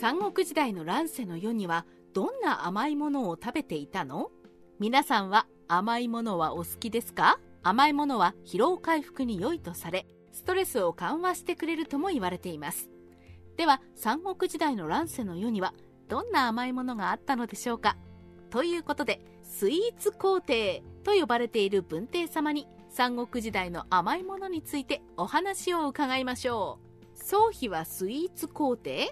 [0.00, 4.30] 三国時代の乱世の世にはどんな甘いものを食べていたの？
[4.78, 7.40] 皆さんは甘いものはお好きですか？
[7.64, 12.88] 甘いものは疲労回復に良いとされストレスを緩和してくれるとも言われています。
[13.56, 15.74] では三国時代の乱世の世には
[16.06, 17.96] どんな甘いものがあったのでしょうか？
[18.50, 26.78] ということでスイーツ皇帝と呼ばれている文帝様に三国時代の甘いものについてお話を伺いましょ
[27.16, 27.20] う。
[27.20, 29.10] 宗妃はスイーツ皇帝？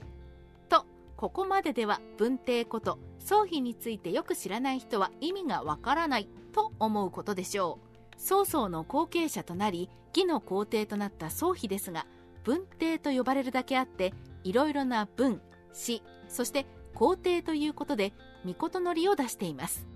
[1.16, 8.20] ここまででは文帝こと宗妃についてよく知らない人は意味がわからないと思うことでしょう。
[8.20, 12.06] 曹操の後継者となり義の皇帝となった宗妃ですが
[12.44, 15.42] 文帝と呼ばれるだけあっていろいろな文
[15.72, 18.14] 詩そして皇帝ということで
[18.44, 19.86] 御のりを出しています。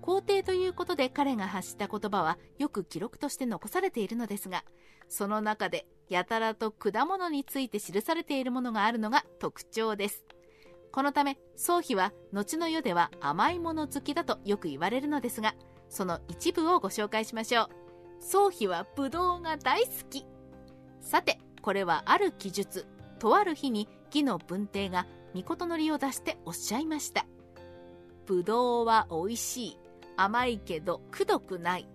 [0.00, 4.64] 皇帝ということで彼が発した言葉はよく記録として残されているのですが
[5.08, 10.24] その中でやたらと果物について記されているものがあるのが特徴です。
[10.98, 15.54] このため宗妃は後の世では甘いもの好きだとよく言われるのですが
[15.88, 17.68] その一部をご紹介しましょう。
[18.20, 20.26] 宗妃はブドウが大好き。
[21.00, 22.84] さてこれはある記述。
[23.20, 27.26] とある日に義の文帝が御のりを出しておっしゃいました。
[28.26, 29.78] ぶどうは美味しい。
[30.16, 31.88] 甘いけどくどくない。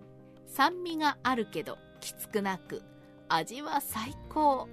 [0.48, 2.82] 酸味があるけどきつくなく。
[3.28, 4.70] 味は最高。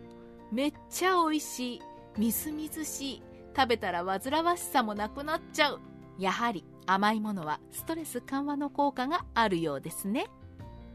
[0.52, 1.80] めっちゃ美味しい。
[2.16, 3.29] みずみずしい。
[3.56, 5.80] 食べたら煩わしさもなくなっちゃう。
[6.18, 10.26] やはり甘いものはストレス緩和の効果があるようですね。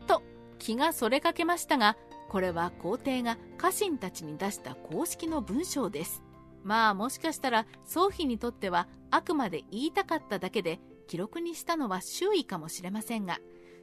[0.07, 0.21] と
[0.59, 1.97] 気がそれかけましたが
[2.29, 6.21] これは皇帝が家臣たちに出した公式の文章です。
[6.63, 13.37] まあもしかしたら宗妃にとってはあくまで言いたかっただけで記録にしたのは周囲かもしれませんが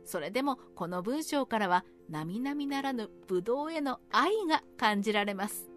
[0.04, 5.68] それでもこの文章からは並々ならぬブドウへの愛が感じられます。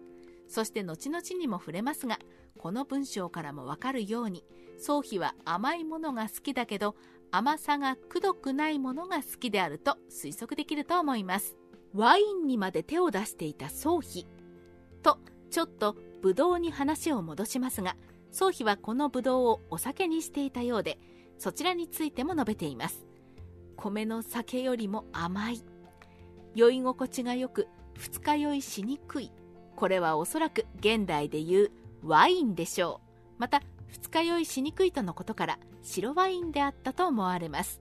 [0.48, 2.18] そして後々にも触れますが
[2.66, 4.42] この文章からもわかるように
[4.76, 6.96] 宗妃は甘いものが好きだけど
[7.30, 11.56] 甘さがくどくないものが好きであると推測できると思います。
[11.94, 14.26] ワインにまで手を出していた宗妃
[15.04, 17.94] とちょっとブドウに話を戻しますが
[18.32, 20.98] 宗妃はこのブドウをお酒にしていたようで
[21.38, 23.06] そちらについても述べています。
[23.76, 25.62] 米の酒よりも甘い。
[26.56, 29.30] 酔い心地がよく二日酔いしにくい。
[29.76, 31.70] これはおそらく現代でいう
[32.02, 37.80] ワインでしょうまた二日酔いしにくいとのことから白ワインであったと思われます。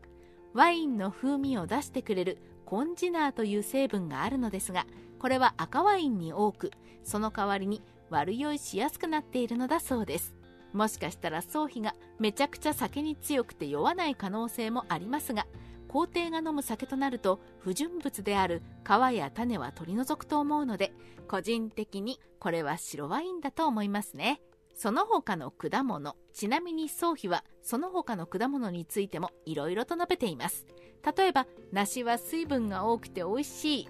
[0.53, 4.85] ワインの風味を出してくれるコンジナーという成分があるのですが
[5.19, 6.71] これは赤ワインに多く
[7.03, 10.35] その代わりに悪酔いしやすくなっているのだそうです。
[10.73, 15.47] もしかしたら宗妃がめちゃくちゃ酒に強くて酔わない可能性もありますが
[15.95, 20.91] 皇帝が飲む酒となると不純物である皮や種は取り除くと思うので
[21.29, 24.41] 個人的にこれは白ワインだと思いますね。
[24.75, 30.65] その他の果物ちなみに宗妃はその他の果物についてもいろいろと述べています。
[31.15, 33.89] 例えば梨は水分が多くて美味しい。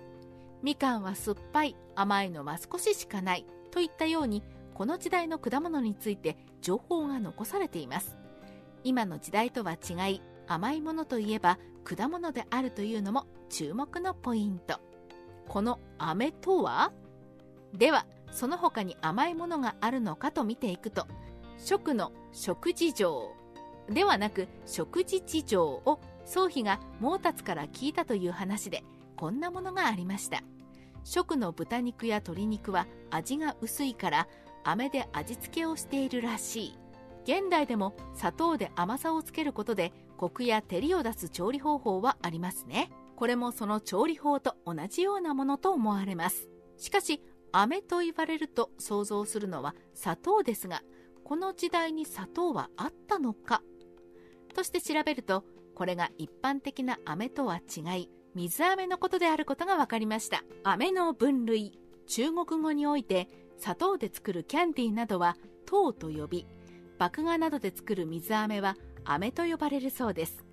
[0.62, 1.76] みかんは酸っぱい。
[1.96, 3.48] 甘いのは少ししかない。
[3.72, 4.44] といったように
[4.76, 8.16] この時代の果物について情報が残されています。
[8.84, 14.80] 今の時代とは違い甘いものといえば果物であるというのも注目のポイント。
[15.48, 16.92] この飴とは
[17.74, 21.08] ではその他に甘いものがあるのかと見ていくと
[21.58, 23.32] 食の食事情
[23.88, 28.84] ではなく食事事情を宗妃が毛達から聞いたという話で
[29.16, 30.42] こんなものがありました。
[31.04, 34.28] 食の豚肉や鶏肉は味が薄いから
[34.64, 36.85] 飴で味付けをしているらしい。
[37.26, 42.92] 現代でも砂糖で甘さをつけることでコクや照りを出す調理方法はありますね。
[43.16, 46.48] これもその調理法と同じようなものと思われます。
[46.78, 47.22] しかし
[47.52, 50.84] 飴と言われると想像するのは砂糖ですが
[51.24, 53.62] この時代に砂糖はあったのか？
[54.54, 55.44] として調べると
[55.74, 60.44] これが一般的な飴とは違い水飴のことであることが分かりました。
[60.64, 61.80] 飴の分類。
[62.08, 63.28] 中国語において
[63.58, 66.46] 砂糖で作るキャンディーなどは糖と呼び
[66.98, 70.46] 麦芽などで作る水飴は飴と呼ばれるそうです。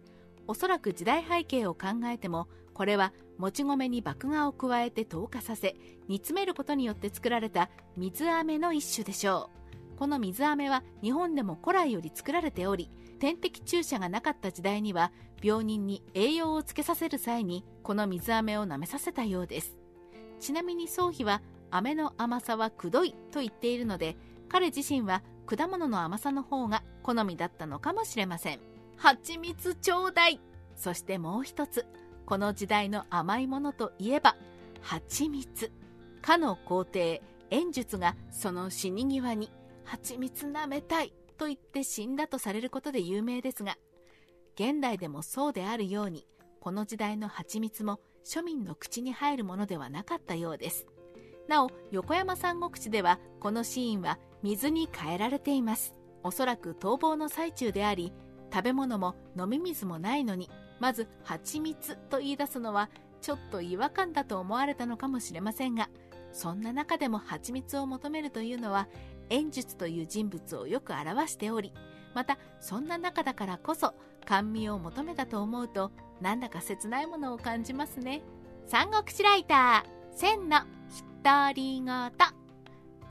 [0.48, 5.76] おそらく時代背景を考えてもこれはもち米に麦芽を加えて糖化させ
[6.08, 9.50] 煮詰めることによって作られた水飴の一種でしょ
[9.94, 9.98] う。
[9.98, 12.90] この水飴は日本でも古来より作られており
[13.20, 19.76] 点滴注射がなかった時代には病人に栄養をつけさせる際にこの水飴を舐めさせたようです。
[20.40, 21.40] ちなみに宗妃は
[21.70, 24.16] 飴の甘さはくどいと言っているので
[24.48, 25.22] 彼自身は
[25.56, 28.60] 果物の甘さの方が好みだったのかもしれません。
[28.96, 30.40] 蜂蜜ちょうだい。
[30.76, 31.84] そしてもう一つ。
[32.24, 34.36] この時代の甘いものといえば
[34.80, 35.70] 蜂蜜。
[36.22, 37.20] かの皇帝
[37.50, 39.50] 円術がその死に際に
[39.84, 43.76] 蜂蜜舐めたいと言って死んだとされることで有名ですが
[44.54, 46.26] 現代でもそうであるように
[46.60, 50.86] この時代の蜂蜜も庶民の口に入るものではなかったようです。
[51.48, 55.94] なお横山三国志ではこのシーンは水に変えられています。
[56.24, 58.12] おそらく逃亡の最中であり
[58.52, 62.90] 食べ物も飲み水もないのにまず蜂蜜と言い出すのは
[63.20, 65.88] ちょっと違和感だと思われたのかもしれませんが
[66.32, 68.88] そんな中でも蜂蜜を求めるというのは
[69.30, 71.72] 演術という人物をよく表しており
[72.14, 73.94] またそんな中だからこそ
[74.26, 75.90] 甘味を求めたと思うと
[76.20, 78.22] なんだか切ないものを感じますね。
[78.66, 80.60] 三国志ライター千の
[81.24, 82.41] 独り言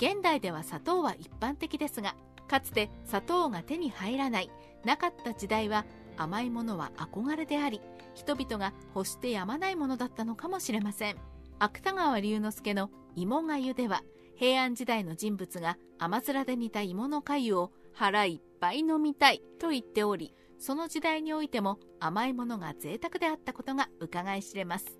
[0.01, 2.15] 現代では砂糖は一般的ですが
[2.47, 4.49] かつて砂糖が手に入らない
[4.83, 5.85] なかった時代は
[6.17, 7.81] 甘いものは憧れであり
[8.15, 11.17] 人々が欲してやまないものだったのかもしれません。
[11.59, 14.01] 芥川龍之介の芋がゆでは
[14.35, 24.97] 平安時代の人物が甘面で煮た芋の粥を腹いっぱい飲みたいと言っておりその時代においても甘いものが贅沢であったことが伺い知れます。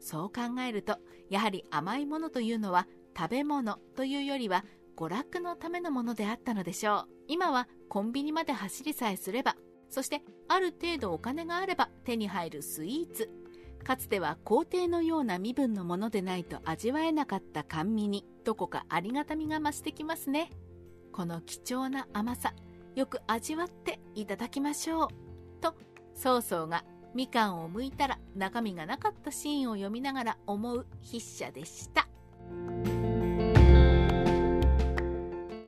[0.00, 0.96] そう考えると
[1.28, 2.86] やはり甘いものというのは
[3.18, 4.64] 食べ物というよりは
[4.96, 7.08] 娯楽のためのものであったのでしょう。
[7.26, 9.56] 今はコンビニまで走りさえすれば
[9.88, 13.28] そしてある程度お金があれば手に入るスイーツ。
[13.82, 18.24] かつては皇帝のような身分のものでないと味わえなかった甘味に。
[18.44, 20.50] どこかありがたみが増してきますね
[21.12, 22.54] この貴重な甘さ
[22.94, 25.08] よく味わっていただきましょう。
[25.60, 25.74] と
[26.14, 26.84] 曹操が
[27.14, 32.07] みかんを剥いたら中身がなかったシーンを読みながら思う筆者でした。